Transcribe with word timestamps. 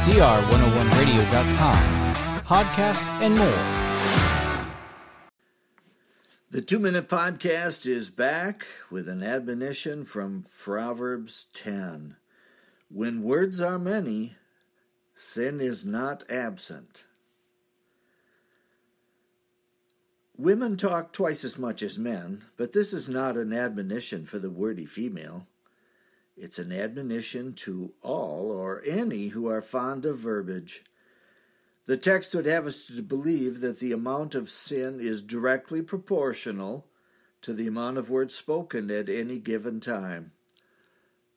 CR101radio.com, 0.00 1.76
podcast, 2.44 3.04
and 3.20 3.36
more. 3.36 4.72
The 6.50 6.62
Two 6.62 6.78
Minute 6.78 7.06
Podcast 7.06 7.86
is 7.86 8.08
back 8.08 8.64
with 8.90 9.10
an 9.10 9.22
admonition 9.22 10.06
from 10.06 10.46
Proverbs 10.58 11.48
10. 11.52 12.16
When 12.88 13.22
words 13.22 13.60
are 13.60 13.78
many, 13.78 14.36
sin 15.12 15.60
is 15.60 15.84
not 15.84 16.24
absent. 16.30 17.04
Women 20.38 20.78
talk 20.78 21.12
twice 21.12 21.44
as 21.44 21.58
much 21.58 21.82
as 21.82 21.98
men, 21.98 22.44
but 22.56 22.72
this 22.72 22.94
is 22.94 23.06
not 23.06 23.36
an 23.36 23.52
admonition 23.52 24.24
for 24.24 24.38
the 24.38 24.48
wordy 24.48 24.86
female. 24.86 25.46
It's 26.42 26.58
an 26.58 26.72
admonition 26.72 27.52
to 27.56 27.92
all 28.00 28.50
or 28.50 28.82
any 28.86 29.28
who 29.28 29.46
are 29.46 29.60
fond 29.60 30.06
of 30.06 30.16
verbiage. 30.16 30.82
The 31.84 31.98
text 31.98 32.34
would 32.34 32.46
have 32.46 32.66
us 32.66 32.86
to 32.86 33.02
believe 33.02 33.60
that 33.60 33.78
the 33.78 33.92
amount 33.92 34.34
of 34.34 34.48
sin 34.48 35.00
is 35.00 35.20
directly 35.20 35.82
proportional 35.82 36.86
to 37.42 37.52
the 37.52 37.66
amount 37.66 37.98
of 37.98 38.08
words 38.08 38.34
spoken 38.34 38.90
at 38.90 39.10
any 39.10 39.38
given 39.38 39.80
time. 39.80 40.32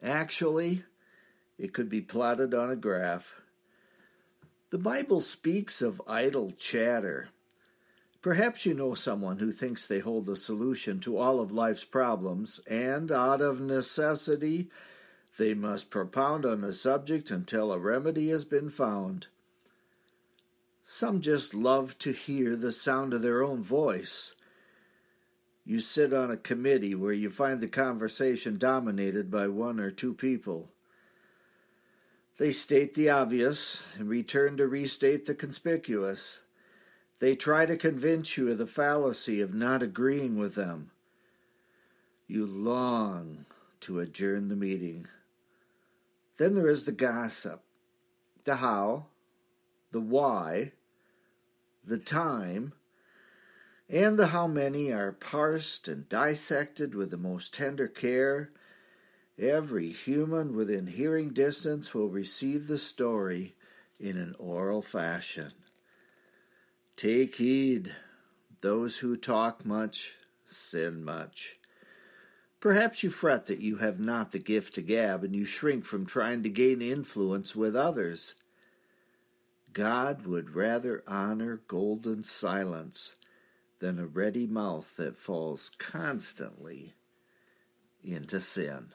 Actually, 0.02 0.84
it 1.58 1.74
could 1.74 1.90
be 1.90 2.00
plotted 2.00 2.54
on 2.54 2.72
a 2.72 2.78
graph. 2.78 3.42
The 4.70 4.78
Bible 4.78 5.20
speaks 5.20 5.82
of 5.82 6.02
idle 6.08 6.52
chatter. 6.52 7.28
Perhaps 8.22 8.66
you 8.66 8.74
know 8.74 8.94
someone 8.94 9.40
who 9.40 9.52
thinks 9.52 9.86
they 9.86 10.00
hold 10.00 10.28
the 10.28 10.38
solution 10.38 11.02
to 11.02 11.18
all 11.18 11.42
of 11.42 11.52
life's 11.52 11.84
problems, 11.84 12.62
and 12.70 13.12
out 13.12 13.42
of 13.42 13.60
necessity, 13.60 14.70
they 15.38 15.54
must 15.54 15.90
propound 15.90 16.46
on 16.46 16.64
a 16.64 16.72
subject 16.72 17.32
until 17.32 17.72
a 17.72 17.80
remedy 17.80 18.30
has 18.30 18.46
been 18.46 18.70
found. 18.70 19.28
Some 20.84 21.22
just 21.22 21.54
love 21.54 21.98
to 22.00 22.12
hear 22.12 22.56
the 22.56 22.72
sound 22.72 23.14
of 23.14 23.22
their 23.22 23.42
own 23.42 23.64
voice. 23.64 24.36
You 25.66 25.80
sit 25.80 26.14
on 26.14 26.30
a 26.30 26.38
committee 26.38 26.94
where 26.94 27.14
you 27.14 27.30
find 27.30 27.62
the 27.62 27.70
conversation 27.70 28.58
dominated 28.58 29.32
by 29.32 29.48
one 29.48 29.80
or 29.80 29.92
two 29.92 30.14
people. 30.14 30.70
They 32.38 32.52
state 32.52 32.96
the 32.96 33.10
obvious 33.10 33.96
and 33.98 34.10
return 34.10 34.58
to 34.58 34.68
restate 34.68 35.26
the 35.26 35.36
conspicuous. 35.36 36.44
They 37.20 37.36
try 37.36 37.66
to 37.66 37.78
convince 37.78 38.38
you 38.38 38.52
of 38.52 38.58
the 38.58 38.68
fallacy 38.68 39.40
of 39.40 39.54
not 39.54 39.82
agreeing 39.82 40.38
with 40.38 40.56
them. 40.56 40.92
You 42.28 42.46
long 42.46 43.46
to 43.82 44.00
adjourn 44.00 44.50
the 44.50 44.56
meeting. 44.56 45.08
Then 46.38 46.56
there 46.56 46.68
is 46.68 46.86
the 46.86 46.92
gossip, 46.92 47.64
the 48.46 48.58
how, 48.58 49.08
the 49.92 50.02
why, 50.02 50.72
the 51.86 51.98
time, 51.98 52.74
and 53.90 54.18
the 54.18 54.28
how 54.28 54.48
many 54.48 54.92
are 54.92 55.12
parsed 55.12 55.88
and 55.88 56.10
dissected 56.10 56.96
with 56.96 57.12
the 57.12 57.18
most 57.18 57.54
tender 57.54 57.88
care. 57.88 58.52
Every 59.38 59.90
human 59.90 60.56
within 60.56 60.88
hearing 60.88 61.30
distance 61.30 61.94
will 61.94 62.10
receive 62.10 62.68
the 62.68 62.80
story 62.80 63.56
in 64.00 64.18
an 64.18 64.36
oral 64.40 64.82
fashion. 64.82 65.54
Take 66.96 67.36
heed, 67.36 67.94
those 68.62 69.00
who 69.00 69.18
talk 69.18 69.66
much 69.66 70.16
sin 70.46 71.04
much. 71.04 71.58
Perhaps 72.64 73.04
you 73.04 73.10
fret 73.10 73.48
that 73.48 73.60
you 73.60 73.80
have 73.80 74.00
not 74.00 74.32
the 74.32 74.40
gift 74.40 74.76
to 74.76 74.82
gab, 74.82 75.22
and 75.26 75.36
you 75.36 75.44
shrink 75.44 75.84
from 75.84 76.06
trying 76.06 76.44
to 76.44 76.50
gain 76.50 76.82
influence 76.82 77.54
with 77.54 77.76
others. 77.76 78.36
God 79.74 80.26
would 80.26 80.56
rather 80.56 81.04
honor 81.06 81.60
golden 81.68 82.24
silence 82.24 83.18
than 83.80 84.00
a 84.00 84.08
ready 84.08 84.48
mouth 84.48 84.96
that 84.96 85.18
falls 85.18 85.72
constantly 85.78 86.94
into 88.02 88.40
sin. 88.40 88.92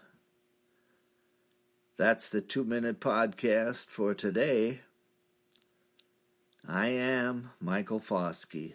That's 1.98 2.30
the 2.30 2.40
two 2.40 2.64
minute 2.64 3.00
podcast 3.00 3.90
for 3.90 4.14
today. 4.14 4.80
I 6.66 6.86
am 6.86 7.50
Michael 7.60 8.00
Foskey. 8.00 8.72